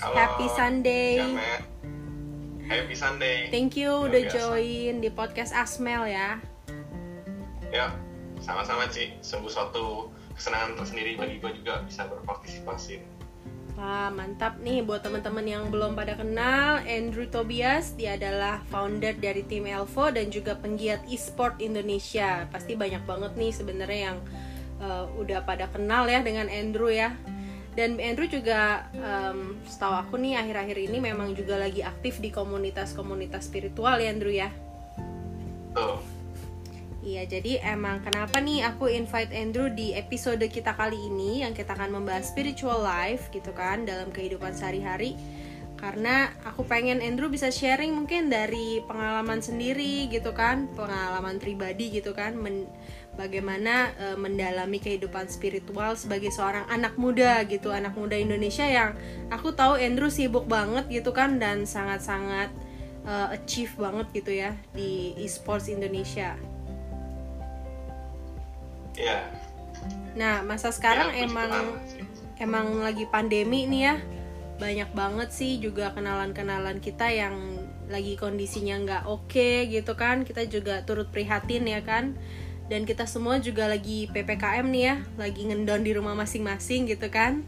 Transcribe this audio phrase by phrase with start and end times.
[0.00, 1.20] Halo, Happy Sunday.
[1.20, 1.60] Jamet.
[2.72, 3.52] Happy Sunday.
[3.52, 4.32] Thank you udah biasa.
[4.32, 6.40] join di podcast Asmel ya.
[7.68, 7.92] Ya,
[8.40, 9.12] sama-sama Ci.
[9.20, 13.04] Sungguh suatu kesenangan tersendiri bagi gue juga bisa berpartisipasi.
[13.76, 19.44] Wah, mantap nih buat teman-teman yang belum pada kenal, Andrew Tobias, dia adalah founder dari
[19.44, 22.48] tim Elvo dan juga penggiat e-sport Indonesia.
[22.48, 24.18] Pasti banyak banget nih sebenarnya yang
[24.80, 27.12] uh, udah pada kenal ya dengan Andrew ya.
[27.78, 33.46] Dan Andrew juga um, setahu aku nih akhir-akhir ini memang juga lagi aktif di komunitas-komunitas
[33.46, 34.50] spiritual ya Andrew ya.
[37.00, 41.72] Iya, jadi emang kenapa nih aku invite Andrew di episode kita kali ini yang kita
[41.72, 45.16] akan membahas spiritual life gitu kan dalam kehidupan sehari-hari.
[45.80, 52.12] Karena aku pengen Andrew bisa sharing mungkin dari pengalaman sendiri gitu kan, pengalaman pribadi gitu
[52.12, 52.68] kan, men-
[53.18, 58.94] bagaimana eh, mendalami kehidupan spiritual sebagai seorang anak muda gitu, anak muda Indonesia yang
[59.30, 62.50] aku tahu Andrew sibuk banget gitu kan dan sangat-sangat
[63.06, 66.34] eh, achieve banget gitu ya di e-sports Indonesia.
[69.00, 69.24] ya.
[70.18, 71.52] Nah, masa sekarang puji emang
[72.40, 73.96] emang lagi pandemi nih ya.
[74.60, 77.36] Banyak banget sih juga kenalan-kenalan kita yang
[77.88, 80.26] lagi kondisinya nggak oke gitu kan.
[80.26, 82.18] Kita juga turut prihatin ya kan.
[82.70, 87.42] Dan kita semua juga lagi PPKM nih ya, lagi ngendon di rumah masing-masing gitu kan.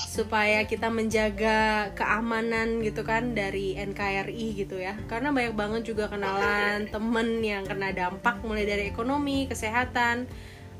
[0.00, 4.96] Supaya kita menjaga keamanan gitu kan dari NKRI gitu ya.
[5.06, 10.26] Karena banyak banget juga kenalan temen yang kena dampak mulai dari ekonomi, kesehatan,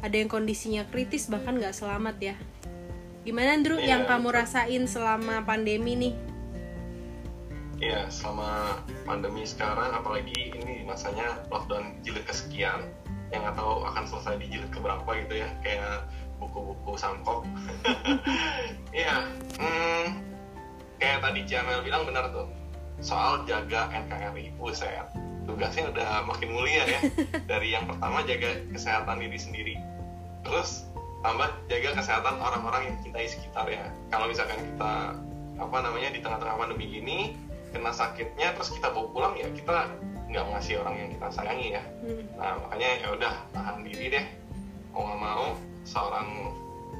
[0.05, 2.37] ada yang kondisinya kritis bahkan nggak selamat ya
[3.25, 4.39] gimana Andrew Iya, yang kamu betul.
[4.45, 6.15] rasain selama pandemi nih
[7.75, 12.87] Iya, selama pandemi sekarang, apalagi ini masanya lockdown jilid kesekian,
[13.33, 16.09] yang nggak tahu akan selesai di jilid keberapa gitu ya, kayak
[16.43, 17.47] buku-buku samkok.
[18.95, 19.27] Iya,
[19.59, 20.07] hmm,
[21.03, 22.47] kayak tadi Ciamel bilang benar tuh,
[23.03, 25.11] soal jaga NKRI, buset,
[25.51, 27.01] tugasnya udah makin mulia ya.
[27.51, 29.75] Dari yang pertama jaga kesehatan diri sendiri,
[30.47, 30.87] terus
[31.27, 33.83] tambah jaga kesehatan orang-orang yang cintai sekitar ya.
[34.15, 35.19] Kalau misalkan kita
[35.59, 37.19] apa namanya di tengah-tengah pandemi gini
[37.75, 39.91] kena sakitnya terus kita bawa pulang ya kita
[40.35, 41.83] nggak ngasih orang yang kita sayangi ya.
[42.03, 42.27] Hmm.
[42.35, 44.27] nah makanya ya udah tahan diri deh.
[44.91, 45.47] Mau nggak mau
[45.87, 46.29] seorang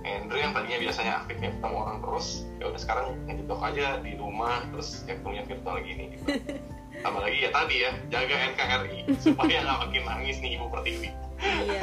[0.05, 2.27] Andrew yang tadinya biasanya aktifnya ketemu orang terus
[2.61, 6.25] ya udah sekarang ngejebak aja di rumah terus ya ketemunya virtual gini gitu.
[7.03, 11.11] Tambah lagi ya tadi ya jaga NKRI supaya nggak makin nangis nih ibu pertiwi.
[11.43, 11.81] Iya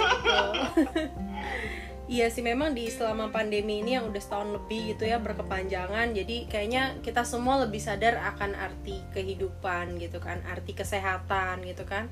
[2.11, 6.43] Iya sih memang di selama pandemi ini yang udah setahun lebih gitu ya berkepanjangan jadi
[6.51, 12.11] kayaknya kita semua lebih sadar akan arti kehidupan gitu kan arti kesehatan gitu kan.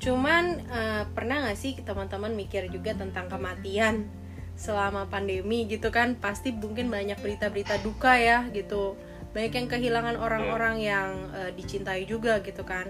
[0.00, 4.08] Cuman eh, pernah nggak sih teman-teman mikir juga tentang kematian
[4.56, 6.16] selama pandemi gitu kan?
[6.16, 8.96] Pasti mungkin banyak berita-berita duka ya gitu.
[9.36, 12.88] Banyak yang kehilangan orang-orang yang eh, dicintai juga gitu kan.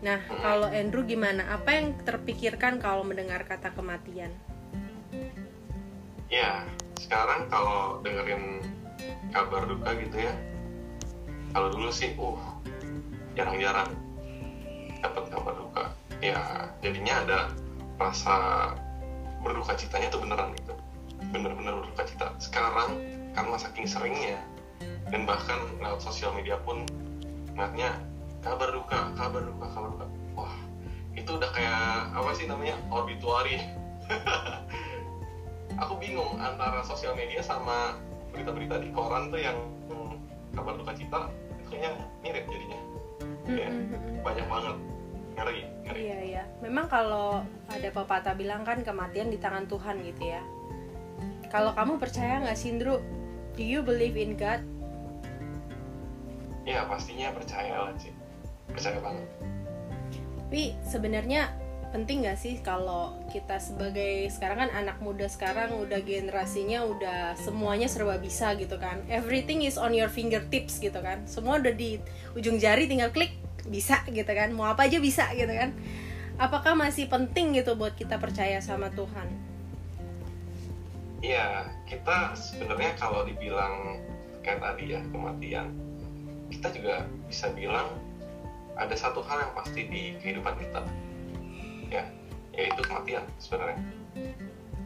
[0.00, 1.44] Nah kalau Andrew gimana?
[1.52, 4.32] Apa yang terpikirkan kalau mendengar kata kematian
[6.28, 6.60] Ya,
[7.00, 8.60] sekarang kalau dengerin
[9.32, 10.34] kabar duka gitu ya,
[11.56, 12.36] kalau dulu sih, uh,
[13.32, 13.88] jarang-jarang
[15.00, 15.84] dapat kabar duka.
[16.20, 17.38] Ya, jadinya ada
[17.96, 18.36] rasa
[19.40, 20.76] berduka citanya tuh beneran gitu,
[21.32, 22.28] bener-bener berduka cita.
[22.36, 23.00] Sekarang
[23.32, 24.36] karena saking seringnya
[25.08, 26.84] dan bahkan lewat sosial media pun
[27.56, 27.96] ngeliatnya
[28.44, 30.06] kabar duka, kabar duka, kabar duka.
[30.36, 30.54] Wah,
[31.16, 33.64] itu udah kayak apa sih namanya obituary
[35.78, 37.96] aku bingung antara sosial media sama
[38.34, 39.56] berita-berita di koran tuh yang
[39.88, 40.14] hmm,
[40.52, 41.30] kabar duka cita
[41.62, 42.80] itu kayaknya mirip jadinya
[43.48, 43.70] ya,
[44.20, 44.76] banyak banget
[45.38, 46.42] ngeri ngeri Iya iya.
[46.60, 47.40] Memang kalau
[47.72, 50.42] ada pepatah bilang kan kematian di tangan Tuhan gitu ya.
[51.48, 53.00] Kalau kamu percaya nggak sih Indru?
[53.56, 54.60] Do you believe in God?
[56.68, 58.12] ya pastinya percaya lah sih
[58.68, 59.28] percaya banget
[60.36, 61.48] Tapi sebenarnya
[61.88, 67.88] penting nggak sih kalau kita sebagai sekarang kan anak muda sekarang udah generasinya udah semuanya
[67.88, 69.00] serba bisa gitu kan.
[69.08, 71.24] Everything is on your fingertips gitu kan.
[71.24, 71.96] Semua udah di
[72.36, 73.36] ujung jari tinggal klik
[73.68, 74.52] bisa gitu kan.
[74.52, 75.72] Mau apa aja bisa gitu kan.
[76.38, 79.26] Apakah masih penting gitu buat kita percaya sama Tuhan?
[81.18, 83.98] Iya, kita sebenarnya kalau dibilang
[84.46, 85.74] kayak tadi ya kematian,
[86.46, 87.90] kita juga bisa bilang
[88.78, 90.86] ada satu hal yang pasti di kehidupan kita,
[92.58, 93.78] yaitu kematian sebenarnya.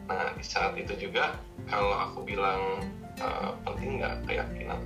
[0.05, 2.85] Nah, di saat itu juga kalau aku bilang
[3.17, 4.79] eh, penting nggak keyakinan,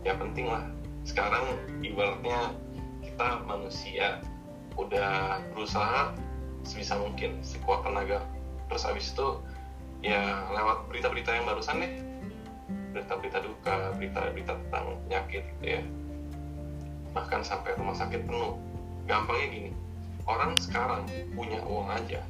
[0.00, 0.64] ya penting lah.
[1.04, 2.56] Sekarang ibaratnya
[3.04, 4.24] kita manusia
[4.80, 6.16] udah berusaha
[6.64, 8.24] sebisa mungkin sekuat tenaga,
[8.72, 9.36] terus habis itu
[10.00, 11.92] ya lewat berita-berita yang barusan deh.
[12.96, 15.82] Berita-berita duka berita-berita tentang penyakit gitu ya.
[17.12, 18.56] Bahkan sampai rumah sakit penuh.
[19.10, 19.70] Gampangnya gini
[20.30, 21.02] orang sekarang
[21.34, 22.22] punya uang aja.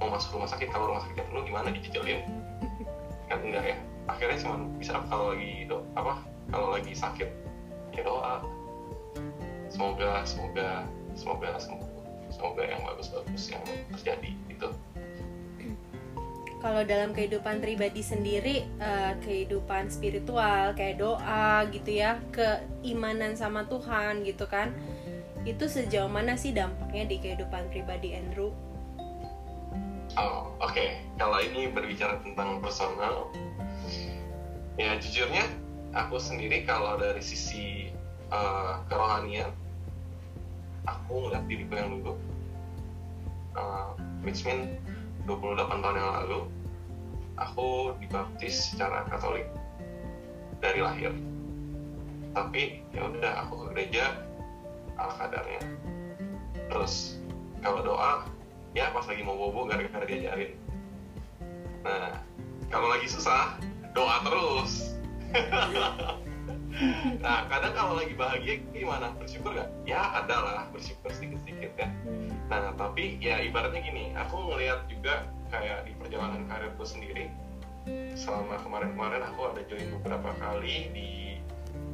[0.00, 2.20] Mau masuk rumah sakit kalau rumah sakitnya penuh gimana dijejelin
[3.28, 3.76] kan enggak ya?
[4.08, 6.20] Akhirnya cuma bisa kalau lagi do apa
[6.52, 7.28] kalau lagi sakit
[7.96, 8.44] ya doa.
[9.72, 10.84] Semoga semoga
[11.16, 11.88] semoga sembuh.
[12.30, 14.68] Semoga yang bagus-bagus yang terjadi itu
[16.60, 24.22] kalau dalam kehidupan pribadi sendiri uh, kehidupan spiritual kayak doa gitu ya keimanan sama Tuhan
[24.28, 24.76] gitu kan
[25.48, 28.52] itu sejauh mana sih dampaknya di kehidupan pribadi Andrew?
[30.18, 31.00] Oh oke okay.
[31.16, 33.30] kalau ini berbicara tentang personal
[34.76, 35.46] ya jujurnya
[35.96, 37.94] aku sendiri kalau dari sisi
[38.34, 39.54] uh, kerohanian
[40.84, 42.12] aku ngeliat diriku yang dulu
[43.56, 43.94] uh,
[44.26, 44.76] which mean
[45.24, 46.40] 28 tahun yang lalu
[47.38, 49.46] aku dibaptis secara Katolik
[50.60, 51.12] dari lahir
[52.36, 54.29] tapi ya udah aku ke gereja
[55.00, 55.62] ala kadarnya.
[56.68, 57.18] Terus
[57.64, 58.24] kalau doa
[58.76, 60.54] ya pas lagi mau bobo gara-gara diajarin
[61.80, 62.22] nah
[62.70, 63.56] kalau lagi susah
[63.96, 64.72] doa terus.
[67.20, 69.12] Nah kadang kalau lagi bahagia gimana?
[69.18, 69.68] Bersyukur nggak?
[69.84, 71.90] Ya ada lah bersyukur sedikit-sedikit ya.
[72.06, 72.30] Hmm.
[72.46, 77.28] nah tapi ya ibaratnya gini aku ngelihat juga kayak di perjalanan karirku sendiri
[78.14, 81.10] selama kemarin-kemarin aku ada join beberapa kali di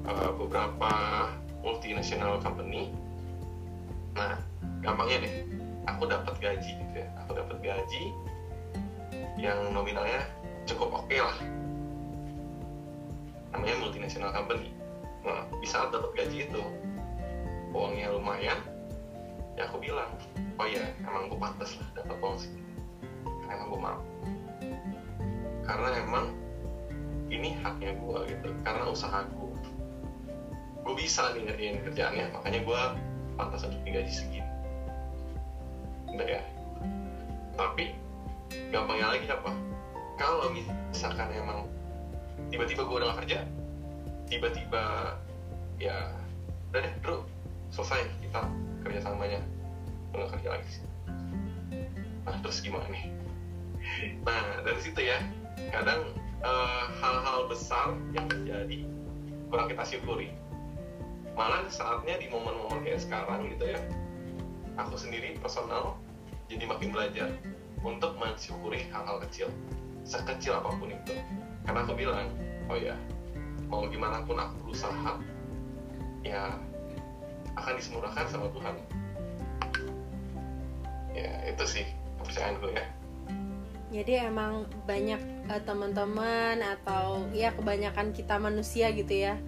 [0.07, 0.93] uh, beberapa
[1.67, 2.95] multinational company
[4.15, 4.39] nah
[4.87, 5.35] gampangnya deh.
[5.91, 7.09] Aku dapat gaji gitu ya.
[7.27, 8.15] Aku dapat gaji
[9.37, 10.25] yang nominalnya
[10.65, 11.37] cukup oke okay lah.
[13.53, 14.71] Namanya multinational company.
[15.27, 16.63] Nah bisa dapat gaji itu
[17.75, 18.57] uangnya lumayan
[19.57, 20.09] ya aku bilang
[20.57, 22.73] oh ya emang gue pantas lah dapat uang segitu
[23.45, 24.01] karena emang gue mau.
[25.67, 26.27] Karena emang
[27.27, 28.49] ini haknya gue gitu.
[28.63, 29.27] Karena usaha
[30.87, 32.81] gue gue bisa nih ngerjain kerjaannya makanya gue
[33.35, 34.47] pantas untuk digaji segini
[36.15, 36.43] udah ya?
[37.59, 37.93] Tapi
[38.73, 39.53] gampangnya lagi apa?
[40.17, 41.69] Kalau misalkan emang
[42.49, 43.39] tiba-tiba gue udah gak kerja
[44.31, 45.15] tiba-tiba
[45.77, 46.15] ya
[46.73, 47.27] udah deh bro
[47.75, 48.47] selesai kita
[48.87, 49.43] kerja samanya.
[50.15, 50.85] Udah kerja lagi sih.
[52.25, 53.11] Nah terus gimana nih?
[54.23, 55.19] Nah dari situ ya
[55.69, 58.87] kadang eh, hal-hal uh, besar yang terjadi
[59.51, 60.31] kurang kita syukuri
[61.37, 63.81] malah saatnya di momen-momen kayak sekarang gitu ya.
[64.81, 66.01] Aku sendiri personal
[66.49, 67.29] jadi makin belajar
[67.85, 69.53] untuk mensyukuri hal-hal kecil
[70.09, 71.15] sekecil apa pun itu.
[71.69, 72.33] Karena aku bilang
[72.73, 72.97] oh ya
[73.69, 75.21] mau gimana pun aku berusaha
[76.25, 76.57] ya
[77.61, 78.75] akan disemurahkan sama Tuhan.
[81.13, 81.87] Ya itu sih
[82.21, 82.87] kepercayaan gue ya.
[83.87, 89.39] Jadi emang banyak uh, teman-teman atau ya kebanyakan kita manusia gitu ya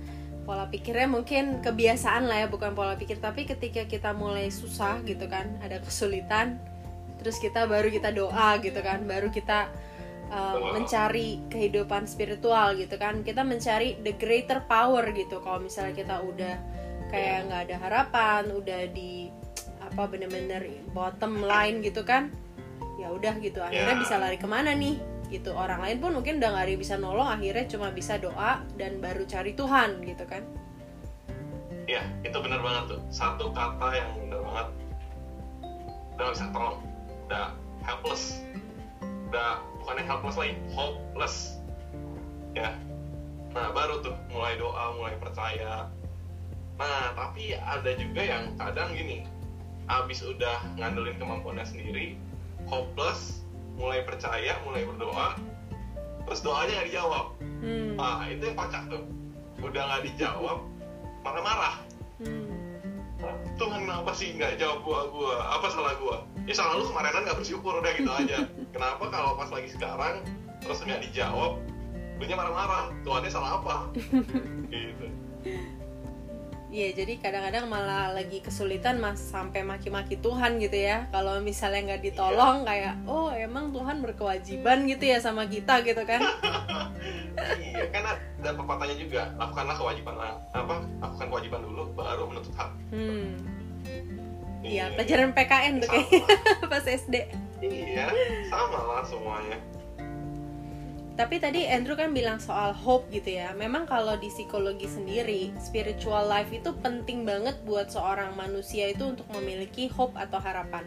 [0.49, 5.29] pola pikirnya mungkin kebiasaan lah ya bukan pola pikir tapi ketika kita mulai susah gitu
[5.29, 6.57] kan ada kesulitan
[7.21, 9.69] terus kita baru kita doa gitu kan baru kita
[10.33, 15.41] uh, mencari kehidupan spiritual gitu kan kita mencari the greater power gitu.
[15.43, 16.55] Kalau misalnya kita udah
[17.09, 19.33] kayak nggak ada harapan udah di
[19.81, 22.29] apa bener-bener bottom line gitu kan
[23.01, 24.03] ya udah gitu akhirnya yeah.
[24.05, 27.69] bisa lari ke mana nih gitu orang lain pun mungkin udah nggak bisa nolong akhirnya
[27.69, 30.45] cuma bisa doa dan baru cari Tuhan gitu kan
[31.89, 33.01] Iya, itu benar banget tuh.
[33.09, 34.69] Satu kata yang benar banget.
[36.13, 36.77] Udah gak bisa tolong.
[37.25, 38.45] Udah helpless.
[39.01, 41.37] Udah bukannya helpless lagi hopeless
[42.53, 42.77] ya
[43.57, 45.89] nah baru tuh mulai doa mulai percaya
[46.77, 49.25] nah tapi ada juga yang kadang gini
[49.89, 52.21] abis udah ngandelin kemampuannya sendiri
[52.69, 53.41] hopeless
[53.79, 55.39] mulai percaya mulai berdoa
[56.29, 57.27] terus doanya nggak dijawab.
[57.41, 57.97] Hmm.
[57.97, 59.03] nah itu yang kocak tuh.
[59.65, 60.59] Udah nggak dijawab
[61.25, 61.75] marah-marah
[62.23, 62.47] hmm.
[63.59, 65.35] Tuhan kenapa sih nggak jawab gua gua?
[65.57, 66.23] Apa salah gua?
[66.47, 68.47] Ya salah lu kemarinan gak bersyukur udah gitu aja.
[68.75, 70.23] Kenapa kalau pas lagi sekarang
[70.63, 71.59] terus nggak dijawab
[72.19, 73.75] lu nya marah-marah Tuhannya salah apa?
[74.75, 75.07] Gitu
[76.69, 81.09] Iya, jadi kadang-kadang malah lagi kesulitan mas sampai maki-maki Tuhan gitu ya.
[81.09, 82.69] Kalau misalnya nggak ditolong iya.
[82.69, 86.21] kayak, oh emang Tuhan berkewajiban gitu ya sama kita gitu kan?
[87.57, 90.15] iya, karena ada pepatahnya juga, lakukanlah kewajiban
[90.53, 90.77] apa?
[91.01, 92.71] Lakukan kewajiban dulu, baru menuntut hak.
[92.93, 93.59] Hmm
[94.59, 96.23] Iya, pelajaran PKN tuh kayaknya
[96.71, 97.15] pas SD.
[97.63, 98.07] Iya,
[98.51, 99.59] sama lah semuanya.
[101.19, 103.51] Tapi tadi Andrew kan bilang soal hope gitu ya.
[103.59, 109.27] Memang kalau di psikologi sendiri, spiritual life itu penting banget buat seorang manusia itu untuk
[109.35, 110.87] memiliki hope atau harapan.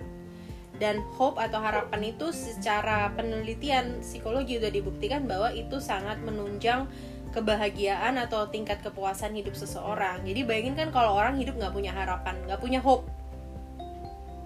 [0.79, 6.87] Dan hope atau harapan itu secara penelitian psikologi sudah dibuktikan bahwa itu sangat menunjang
[7.31, 12.35] kebahagiaan atau tingkat kepuasan hidup seseorang jadi bayangin kan kalau orang hidup nggak punya harapan
[12.43, 13.07] nggak punya hope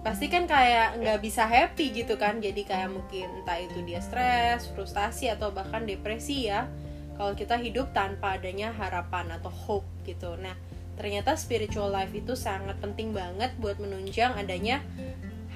[0.06, 2.38] pasti kan kayak nggak bisa happy gitu kan.
[2.38, 6.70] Jadi kayak mungkin entah itu dia stres frustasi atau bahkan depresi ya.
[7.18, 10.38] Kalau kita hidup tanpa adanya harapan atau hope gitu.
[10.38, 10.54] Nah
[10.94, 14.78] ternyata spiritual life itu sangat penting banget buat menunjang adanya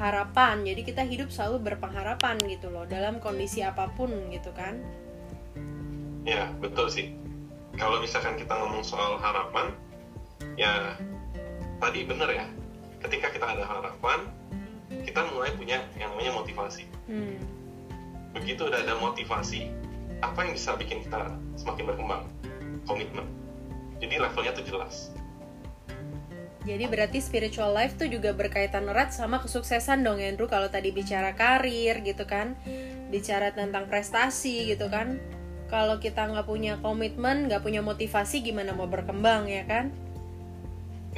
[0.02, 0.66] harapan.
[0.66, 4.82] Jadi kita hidup selalu berpengharapan gitu loh dalam kondisi apa pun gitu kan.
[6.26, 7.14] Ya betul sih.
[7.78, 9.70] Kalau misalkan kita ngomong soal harapan
[10.58, 10.98] ya
[11.78, 12.46] tadi bener ya.
[12.98, 14.39] Ketika kita ada harapan
[14.90, 16.84] kita mulai punya yang namanya motivasi.
[17.06, 17.38] Hmm.
[18.30, 19.74] begitu udah ada motivasi
[20.22, 22.22] apa yang bisa bikin kita semakin berkembang?
[22.86, 23.26] Komitmen.
[23.98, 25.10] Jadi levelnya tuh jelas.
[26.62, 31.34] Jadi berarti spiritual life tuh juga berkaitan erat sama kesuksesan dong Andrew kalau tadi bicara
[31.34, 32.54] karir gitu kan.
[33.10, 35.18] Bicara tentang prestasi gitu kan.
[35.66, 39.90] Kalau kita nggak punya komitmen nggak punya motivasi gimana mau berkembang ya kan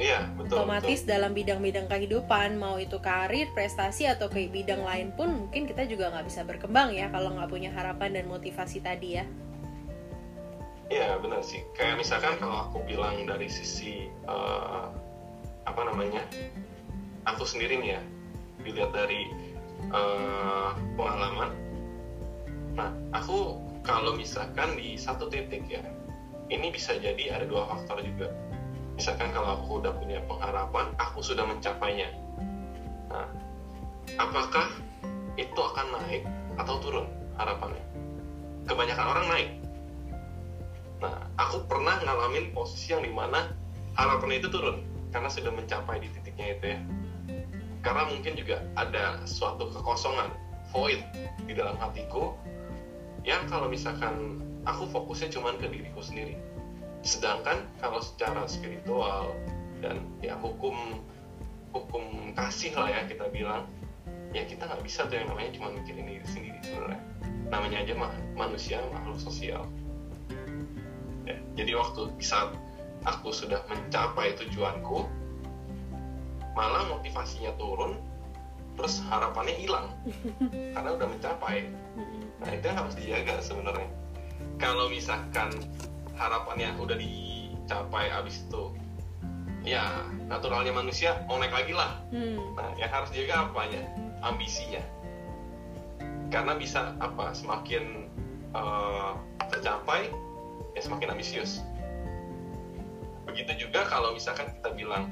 [0.01, 0.65] Iya, betul.
[0.65, 1.11] Otomatis betul.
[1.13, 6.09] dalam bidang-bidang kehidupan, mau itu karir, prestasi atau ke bidang lain pun mungkin kita juga
[6.09, 9.25] nggak bisa berkembang ya kalau nggak punya harapan dan motivasi tadi ya.
[10.89, 11.61] Iya benar sih.
[11.77, 14.89] Kayak misalkan kalau aku bilang dari sisi uh,
[15.69, 16.25] apa namanya,
[17.29, 18.01] aku sendiri nih ya,
[18.65, 19.29] dilihat dari
[19.93, 21.53] uh, pengalaman.
[22.73, 25.85] Nah, aku kalau misalkan di satu titik ya,
[26.49, 28.33] ini bisa jadi ada dua faktor juga
[28.93, 32.13] misalkan kalau aku udah punya pengharapan aku sudah mencapainya.
[33.09, 33.27] Nah
[34.21, 34.69] apakah
[35.37, 36.23] itu akan naik
[36.61, 37.07] atau turun
[37.37, 37.81] harapannya?
[38.69, 39.49] Kebanyakan orang naik.
[41.01, 43.49] Nah aku pernah ngalamin posisi yang di mana
[43.97, 46.79] harapannya itu turun karena sudah mencapai di titiknya itu ya.
[47.83, 50.31] Karena mungkin juga ada suatu kekosongan
[50.71, 51.03] void
[51.43, 52.33] di dalam hatiku
[53.27, 56.39] yang kalau misalkan aku fokusnya cuma ke diriku sendiri
[57.03, 59.35] sedangkan kalau secara spiritual
[59.83, 61.03] dan ya hukum
[61.75, 63.67] hukum kasih lah ya kita bilang
[64.31, 67.01] ya kita nggak bisa tuh yang namanya cuma mikirin diri sendiri sebenarnya.
[67.53, 69.67] Namanya aja mah manusia makhluk sosial.
[71.27, 72.57] Ya, jadi waktu saat
[73.05, 75.05] aku sudah mencapai tujuanku
[76.57, 77.99] malah motivasinya turun
[78.73, 79.93] terus harapannya hilang.
[80.73, 81.69] Karena udah mencapai.
[82.41, 83.89] Nah itu yang harus dijaga sebenarnya.
[84.57, 85.53] Kalau misalkan
[86.17, 88.73] harapannya udah dicapai abis itu.
[89.63, 92.03] Ya naturalnya manusia mau naik lagi lah.
[92.11, 92.39] Hmm.
[92.57, 93.81] nah yang harus dijaga apanya?
[94.23, 94.83] Ambisinya.
[96.27, 97.31] Karena bisa apa?
[97.31, 98.09] Semakin
[98.51, 99.15] uh,
[99.47, 100.11] tercapai
[100.73, 101.63] ya semakin ambisius.
[103.23, 105.09] Begitu juga kalau misalkan kita bilang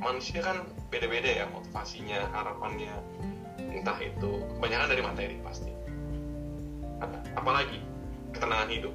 [0.00, 2.94] manusia kan beda-beda ya motivasinya harapannya.
[3.70, 5.70] Entah itu kebanyakan dari materi pasti.
[7.36, 7.78] Apalagi
[8.34, 8.94] ketenangan hidup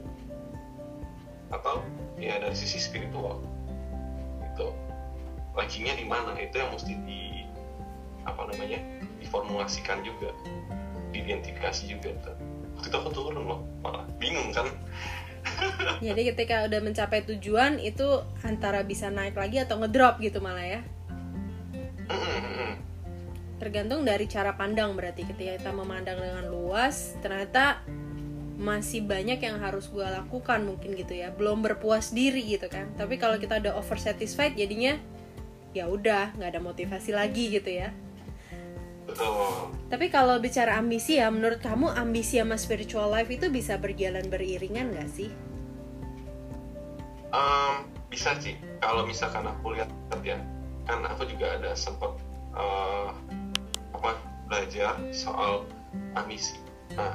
[1.55, 1.81] atau
[2.19, 3.39] ya dari sisi spiritual.
[4.53, 4.75] Itu
[5.55, 6.35] lakinya di mana?
[6.39, 7.47] Itu yang mesti di
[8.25, 8.81] apa namanya
[9.21, 10.33] diformulasikan juga
[11.13, 12.35] diidentifikasi juga tuh
[12.75, 14.67] waktu itu aku turun loh malah bingung kan.
[16.05, 20.81] Jadi ketika udah mencapai tujuan itu antara bisa naik lagi atau ngedrop gitu malah ya?
[23.55, 25.23] Tergantung dari cara pandang berarti.
[25.23, 27.81] Ketika kita memandang dengan luas ternyata
[28.55, 31.31] masih banyak yang harus gue lakukan mungkin gitu ya.
[31.31, 32.91] Belum berpuas diri gitu kan.
[32.95, 34.95] Tapi kalau kita udah over satisfied jadinya
[35.75, 37.91] ya udah nggak ada motivasi lagi gitu ya.
[39.85, 44.91] Tapi kalau bicara ambisi ya menurut kamu ambisi sama spiritual life itu bisa berjalan beriringan
[44.97, 45.29] gak sih?
[47.29, 48.57] Um, bisa sih.
[48.81, 49.91] Kalau misalkan aku lihat
[50.25, 50.41] ya
[50.89, 52.17] kan aku juga ada sempat
[52.57, 53.13] uh,
[53.93, 54.17] apa
[54.49, 55.69] belajar soal
[56.17, 56.57] ambisi.
[56.97, 57.13] Nah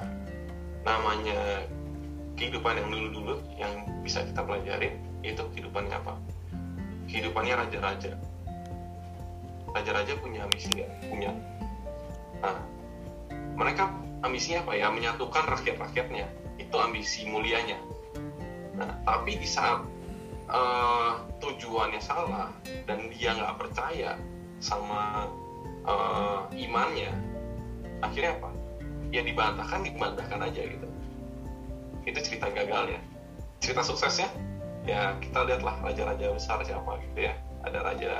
[0.87, 1.67] namanya
[2.37, 6.15] kehidupan yang dulu-dulu yang bisa kita pelajari itu kehidupannya apa?
[7.11, 8.13] Kehidupannya raja-raja.
[9.71, 11.31] Raja-raja punya ambisi nggak punya.
[12.41, 12.59] Nah
[13.55, 13.93] mereka
[14.25, 14.89] ambisinya apa ya?
[14.89, 16.27] Menyatukan rakyat-rakyatnya.
[16.57, 17.77] Itu ambisi mulianya.
[18.81, 19.85] Nah tapi di saat
[20.51, 22.51] uh, tujuannya salah
[22.89, 24.19] dan dia nggak percaya
[24.61, 25.29] sama
[25.89, 27.13] uh, imannya
[28.05, 28.50] akhirnya apa
[29.11, 30.89] ya dibantahkan dibantahkan aja gitu.
[32.07, 33.11] Itu cerita gagalnya
[33.61, 34.27] cerita suksesnya
[34.89, 37.35] ya kita lihatlah raja-raja besar siapa gitu ya.
[37.69, 38.13] Ada raja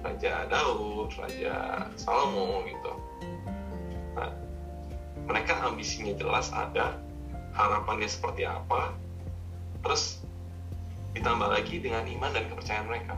[0.00, 2.92] raja Daud raja Salomo gitu.
[4.16, 4.32] Nah
[5.28, 6.96] mereka ambisinya jelas ada
[7.52, 8.96] harapannya seperti apa
[9.84, 10.24] terus
[11.12, 13.14] ditambah lagi dengan iman dan kepercayaan mereka.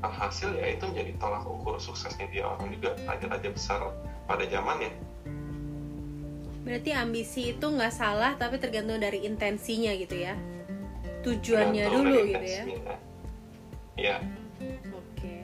[0.00, 3.84] Alhasil ya itu menjadi tolak ukur suksesnya dia orang juga raja-raja besar
[4.30, 4.94] pada zamannya
[6.62, 10.38] berarti ambisi itu nggak salah tapi tergantung dari intensinya gitu ya
[11.20, 12.62] tujuannya Tergantung dulu gitu ya.
[14.00, 14.16] Iya.
[14.96, 15.36] Oke,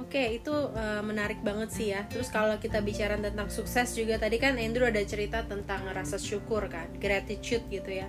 [0.00, 2.04] oke itu uh, menarik banget sih ya.
[2.12, 6.68] Terus kalau kita bicara tentang sukses juga tadi kan Andrew ada cerita tentang rasa syukur
[6.68, 8.08] kan, gratitude gitu ya.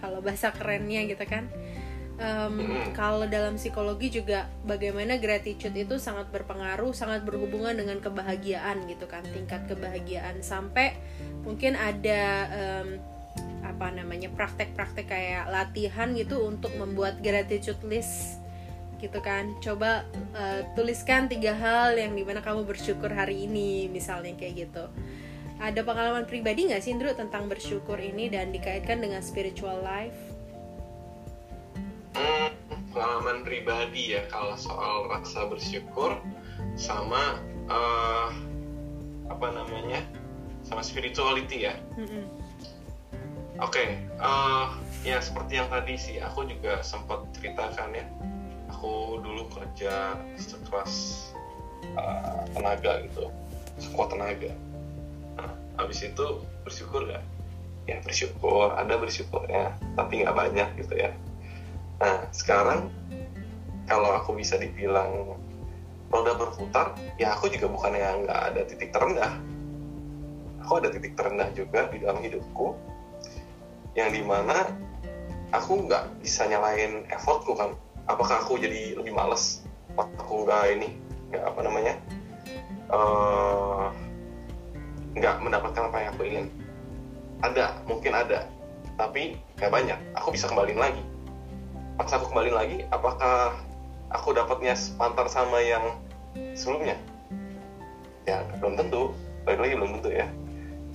[0.00, 1.48] Kalau bahasa kerennya gitu kan.
[2.16, 2.64] Um.
[2.96, 9.20] Kalau dalam psikologi juga bagaimana gratitude itu sangat berpengaruh, sangat berhubungan dengan kebahagiaan gitu kan,
[9.36, 10.40] tingkat kebahagiaan.
[10.40, 10.96] Sampai
[11.44, 12.88] mungkin ada um,
[13.60, 18.40] apa namanya praktek-praktek kayak latihan gitu untuk membuat gratitude list
[18.96, 19.52] gitu kan.
[19.60, 24.88] Coba uh, tuliskan tiga hal yang di mana kamu bersyukur hari ini misalnya kayak gitu.
[25.60, 30.25] Ada pengalaman pribadi nggak sih Indro tentang bersyukur ini dan dikaitkan dengan spiritual life
[33.06, 36.18] pengalaman pribadi ya kalau soal rasa bersyukur
[36.74, 37.38] sama
[37.70, 38.28] eh,
[39.30, 40.02] apa namanya
[40.66, 41.78] sama spirituality ya.
[43.62, 44.66] Oke, eh,
[45.06, 48.10] ya seperti yang tadi sih aku juga sempat ceritakan ya.
[48.74, 51.30] Aku dulu kerja sekelas
[51.86, 53.30] eh, tenaga gitu,
[53.78, 54.50] sekuat tenaga.
[55.38, 57.22] Nah, habis itu bersyukur gak?
[57.86, 61.14] Ya bersyukur, ada bersyukurnya, tapi nggak banyak gitu ya.
[61.96, 62.92] Nah sekarang
[63.88, 65.38] kalau aku bisa dibilang
[66.10, 69.32] roda berputar, ya aku juga bukan yang nggak ada titik terendah.
[70.66, 72.74] Aku ada titik terendah juga di dalam hidupku
[73.96, 74.66] yang di mana
[75.54, 77.72] aku nggak bisa nyalain effortku kan.
[78.06, 79.64] Apakah aku jadi lebih males?
[79.96, 80.88] Aku nggak ini
[81.32, 81.94] nggak apa namanya
[82.92, 83.86] eh,
[85.16, 86.46] nggak mendapatkan apa yang aku ingin.
[87.40, 88.44] Ada mungkin ada
[89.00, 89.98] tapi nggak banyak.
[90.18, 91.15] Aku bisa kembaliin lagi
[91.96, 93.56] pas aku kembaliin lagi apakah
[94.12, 95.96] aku dapatnya sepantar sama yang
[96.52, 97.00] sebelumnya?
[98.28, 99.16] Ya belum tentu.
[99.48, 100.26] Balik lagi belum tentu ya.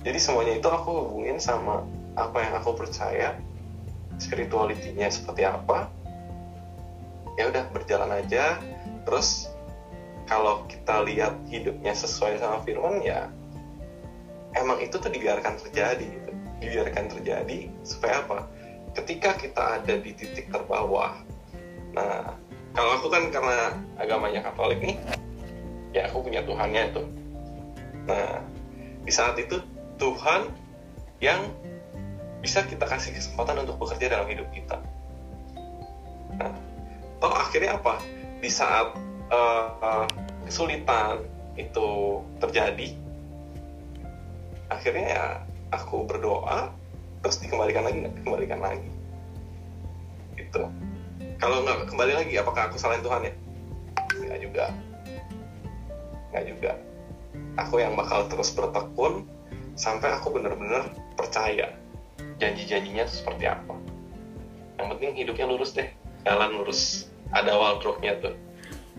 [0.02, 1.82] Jadi semuanya itu aku hubungin sama
[2.14, 3.34] apa yang aku percaya
[4.18, 5.90] spiritualitinya seperti apa.
[7.34, 8.60] Ya udah berjalan aja.
[9.02, 9.50] Terus
[10.30, 13.26] kalau kita lihat hidupnya sesuai sama firman ya
[14.54, 16.30] emang itu tuh dibiarkan terjadi gitu.
[16.62, 18.46] Dibiarkan terjadi supaya apa
[18.92, 21.16] ketika kita ada di titik terbawah
[21.92, 22.36] nah
[22.72, 24.96] kalau aku kan karena agamanya Katolik nih
[25.92, 27.02] ya aku punya Tuhannya itu
[28.08, 28.40] nah
[29.02, 29.60] di saat itu
[29.98, 30.50] Tuhan
[31.22, 31.38] yang
[32.42, 34.82] bisa kita kasih kesempatan untuk bekerja dalam hidup kita.
[36.34, 36.50] Nah,
[37.22, 38.02] toh akhirnya apa?
[38.42, 38.98] Di saat
[39.30, 40.06] uh, uh,
[40.42, 41.22] kesulitan
[41.54, 42.98] itu terjadi,
[44.66, 45.26] akhirnya ya
[45.70, 46.74] aku berdoa,
[47.22, 48.14] terus dikembalikan lagi nggak?
[48.20, 48.90] Dikembalikan lagi.
[50.36, 50.62] Gitu.
[51.38, 53.32] Kalau nggak kembali lagi, apakah aku salahin Tuhan ya?
[54.18, 54.64] Nggak juga.
[56.34, 56.72] Nggak juga.
[57.62, 59.24] Aku yang bakal terus bertekun
[59.78, 61.72] sampai aku benar-benar percaya
[62.42, 63.74] janji-janjinya seperti apa.
[64.76, 65.88] Yang penting hidupnya lurus deh,
[66.26, 67.06] jalan lurus.
[67.32, 68.36] Ada wardrobe-nya tuh.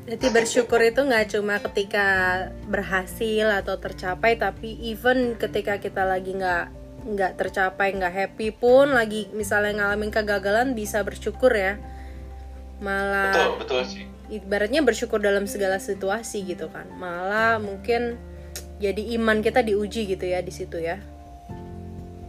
[0.04, 2.08] Berarti bersyukur itu nggak cuma ketika
[2.66, 9.28] berhasil atau tercapai, tapi even ketika kita lagi nggak nggak tercapai, nggak happy pun, lagi
[9.36, 11.76] misalnya ngalamin kegagalan bisa bersyukur ya.
[12.84, 14.04] Malah Betul, betul sih.
[14.32, 16.88] ibaratnya bersyukur dalam segala situasi gitu kan.
[16.96, 18.16] Malah mungkin
[18.82, 21.00] jadi iman kita diuji gitu ya di situ ya.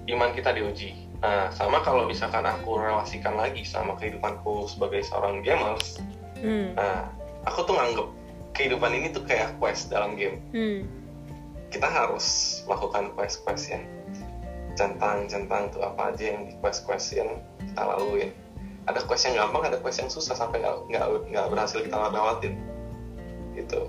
[0.07, 0.93] Iman kita diuji.
[1.25, 5.99] Nah, sama kalau misalkan aku relasikan lagi sama kehidupanku sebagai seorang gamers,
[6.45, 6.77] Hmm.
[6.77, 7.09] nah,
[7.49, 8.07] aku tuh nganggep
[8.53, 10.37] kehidupan ini tuh kayak quest dalam game.
[10.53, 10.85] Hmm.
[11.73, 13.81] Kita harus melakukan quest-quest ya.
[14.75, 18.31] Centang-centang tuh apa aja yang di quest-questin kita laluin.
[18.85, 20.77] Ada quest yang gampang, ada quest yang susah sampai nggak
[21.33, 22.55] nggak berhasil kita lewatin.
[23.57, 23.89] Gitu.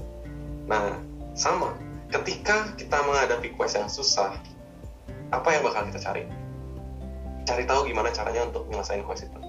[0.70, 1.02] Nah,
[1.36, 1.76] sama.
[2.14, 4.38] Ketika kita menghadapi quest yang susah,
[5.34, 6.24] apa yang bakal kita cari?
[7.46, 9.40] Cari tahu gimana caranya untuk menyelesaikan quest itu.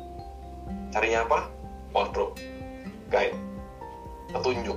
[0.91, 1.53] Carinya apa?
[1.95, 2.37] Wardrobe,
[3.13, 3.37] guide,
[4.35, 4.77] petunjuk.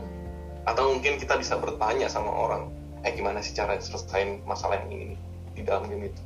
[0.68, 2.70] Atau mungkin kita bisa bertanya sama orang,
[3.02, 5.16] eh gimana sih cara selesaiin masalah yang ini
[5.56, 6.22] di dalam game itu?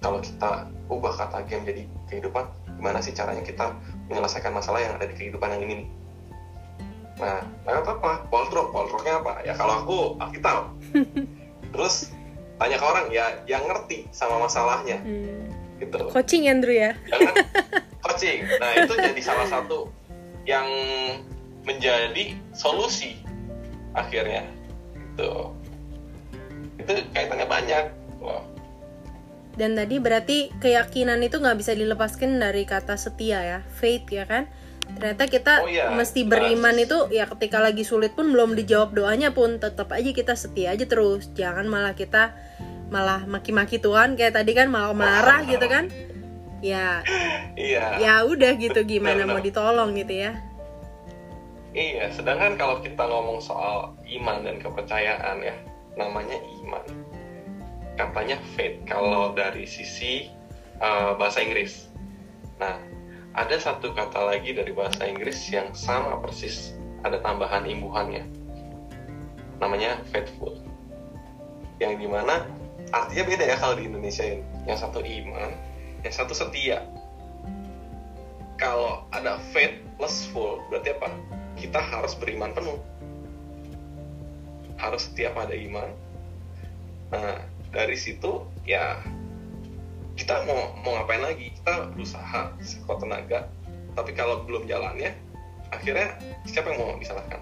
[0.00, 2.44] Kalau kita ubah kata game jadi kehidupan,
[2.80, 3.76] gimana sih caranya kita
[4.08, 5.88] menyelesaikan masalah yang ada di kehidupan yang ini nih?
[7.20, 8.24] Nah, lewat apa?
[8.32, 9.32] Wardrobe, wardrobe-nya apa?
[9.44, 10.72] Ya kalau aku Alkitab.
[11.76, 12.16] Terus
[12.56, 15.48] tanya ke orang ya yang ngerti sama masalahnya Hmm.
[15.80, 16.08] gitu.
[16.12, 16.96] Coaching Andrew ya.
[17.08, 17.34] Jangan
[18.00, 18.44] coaching.
[18.60, 19.92] Nah, itu jadi salah satu
[20.48, 20.64] yang
[21.64, 23.20] menjadi solusi
[23.92, 24.48] akhirnya.
[24.96, 25.32] Gitu.
[26.80, 27.84] Itu kaitannya banyak.
[28.24, 28.44] Loh.
[29.58, 34.46] Dan tadi berarti keyakinan itu nggak bisa dilepaskan dari kata setia ya, faith ya kan?
[34.98, 39.30] Ternyata kita Oh iya, mesti beriman itu ya ketika lagi sulit pun belum dijawab doanya
[39.30, 41.30] pun tetap aja kita setia aja terus.
[41.38, 42.34] Jangan malah kita
[42.90, 45.86] malah maki-maki Tuhan kayak tadi kan malah marah gitu kan?
[46.58, 47.06] Ya
[47.54, 48.02] iya.
[48.02, 50.34] ya udah gitu gimana mau ditolong gitu ya?
[51.70, 55.54] Iya sedangkan kalau kita ngomong soal iman dan kepercayaan ya
[55.94, 56.34] namanya
[56.66, 56.82] iman
[58.00, 60.32] katanya faith kalau dari sisi
[60.80, 61.92] uh, bahasa Inggris.
[62.56, 62.80] Nah
[63.36, 66.72] ada satu kata lagi dari bahasa Inggris yang sama persis
[67.04, 68.24] ada tambahan imbuhannya.
[69.60, 70.56] Namanya faithful
[71.76, 72.48] yang di mana
[72.92, 74.44] artinya beda ya kalau di Indonesia ini.
[74.64, 75.50] Yang satu iman
[76.00, 76.88] yang satu setia.
[78.56, 81.08] Kalau ada faith plus full berarti apa?
[81.56, 82.80] Kita harus beriman penuh.
[84.80, 85.92] Harus setia pada iman.
[87.12, 88.98] Nah dari situ ya
[90.18, 91.48] kita mau mau ngapain lagi?
[91.56, 93.48] Kita berusaha sekuat tenaga.
[93.96, 95.16] Tapi kalau belum jalannya
[95.72, 97.40] akhirnya siapa yang mau disalahkan?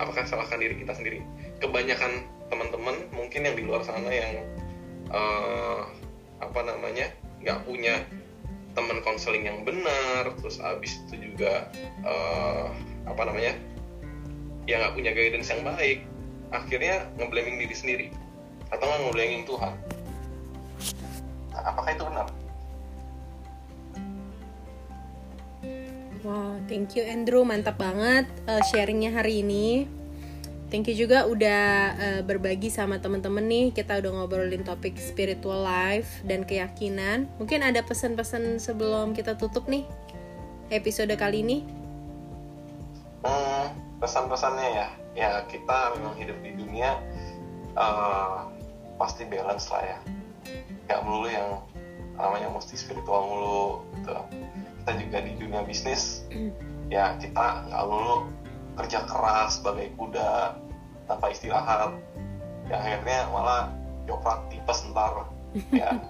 [0.00, 1.22] Apakah salahkan diri kita sendiri?
[1.62, 4.42] Kebanyakan teman-teman mungkin yang di luar sana yang
[5.12, 5.86] uh,
[6.42, 7.12] apa namanya
[7.44, 8.02] nggak punya
[8.74, 11.70] teman konseling yang benar terus abis itu juga
[12.02, 12.74] uh,
[13.06, 13.54] apa namanya
[14.66, 16.02] yang nggak punya guidance yang baik
[16.54, 18.06] akhirnya ngeblaming diri sendiri
[18.70, 19.72] atau nggak ngeblaming Tuhan
[21.50, 22.28] nah, apakah itu benar
[26.24, 29.84] Wow, thank you Andrew, mantap banget uh, sharingnya hari ini.
[30.72, 31.62] Thank you juga udah
[32.00, 33.66] uh, berbagi sama temen-temen nih.
[33.76, 37.28] Kita udah ngobrolin topik spiritual life dan keyakinan.
[37.36, 39.84] Mungkin ada pesan-pesan sebelum kita tutup nih
[40.72, 41.58] episode kali ini.
[43.20, 46.98] Hmm, pesan-pesannya ya, ya kita memang hidup di dunia
[47.78, 48.50] uh,
[48.98, 49.98] pasti balance lah ya.
[50.90, 51.62] Gak melulu yang
[52.14, 53.64] namanya mesti spiritual mulu
[53.98, 54.14] gitu.
[54.84, 56.28] Kita juga di dunia bisnis,
[56.92, 58.28] ya kita nggak melulu
[58.76, 60.58] kerja keras sebagai kuda
[61.06, 61.94] tanpa istirahat
[62.68, 63.62] yang akhirnya malah
[64.08, 65.28] joprak tipes ntar
[65.72, 66.00] ya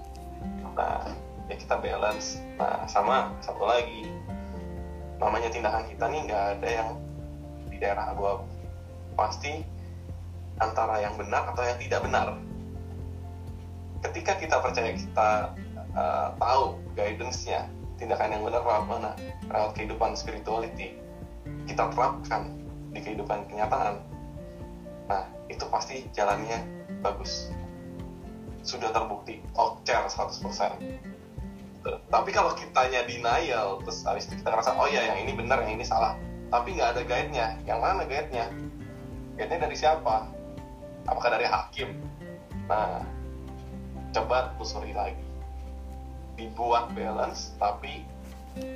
[0.74, 1.06] nah
[1.46, 4.10] ya kita balance nah sama satu lagi
[5.22, 6.88] namanya tindakan kita nih nggak ada yang
[7.70, 8.44] di daerah abu-abu
[9.14, 9.62] pasti
[10.62, 12.38] antara yang benar atau yang tidak benar.
[14.04, 15.30] Ketika kita percaya kita
[15.96, 19.12] uh, tahu guidance-nya tindakan yang benar lewat mana?
[19.48, 20.94] Lewat kehidupan spirituality.
[21.64, 22.52] Kita terapkan
[22.92, 23.98] di kehidupan kenyataan.
[25.08, 26.62] Nah itu pasti jalannya
[27.00, 27.50] bagus.
[28.60, 31.14] Sudah terbukti ocer 100%
[32.08, 35.76] tapi kalau kitanya denial terus habis itu kita ngerasa oh ya yang ini benar yang
[35.76, 36.16] ini salah.
[36.48, 37.46] Tapi nggak ada guide-nya.
[37.68, 38.44] Yang mana guide-nya
[39.34, 40.30] guide-nya dari siapa
[41.06, 41.98] apakah dari hakim
[42.70, 43.04] nah
[44.14, 45.20] coba telusuri lagi
[46.38, 48.06] dibuat balance tapi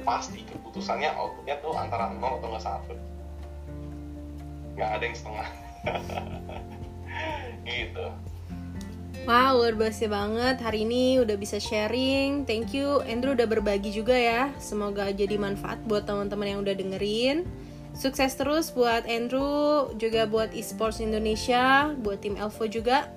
[0.02, 2.94] pasti keputusannya outputnya tuh antara 0 atau nggak satu
[4.74, 5.48] nggak ada yang setengah
[7.66, 8.06] gitu
[9.28, 10.56] Wow, luar biasa banget.
[10.56, 12.48] Hari ini udah bisa sharing.
[12.48, 14.48] Thank you, Andrew udah berbagi juga ya.
[14.56, 17.44] Semoga jadi manfaat buat teman-teman yang udah dengerin.
[17.96, 23.10] Sukses terus buat Andrew, juga buat esports Indonesia, buat tim Elvo juga.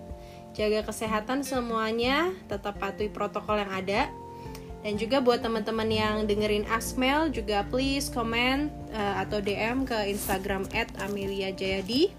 [0.51, 4.12] Jaga kesehatan semuanya, tetap patuhi protokol yang ada.
[4.81, 10.65] Dan juga buat teman-teman yang dengerin Asmel juga please comment uh, atau DM ke Instagram
[10.97, 12.10] @ameliajayadi.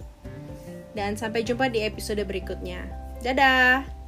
[0.94, 2.86] Dan sampai jumpa di episode berikutnya.
[3.26, 4.01] Dadah!